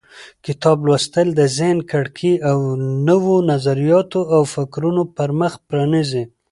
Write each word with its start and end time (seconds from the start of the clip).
کتاب 0.45 0.77
لوستل 0.87 1.27
د 1.35 1.41
ذهن 1.57 1.77
کړکۍ 1.91 2.31
د 2.39 2.45
نوو 3.07 3.35
نظریاتو 3.51 4.21
او 4.35 4.41
فکرونو 4.53 5.03
پر 5.15 5.29
مخ 5.39 5.53
پرانیزي. 5.67 6.23